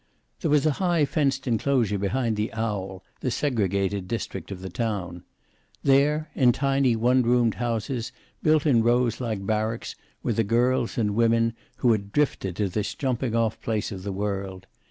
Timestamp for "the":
2.35-2.51, 3.19-3.29, 4.61-4.69, 10.33-10.43, 14.01-14.11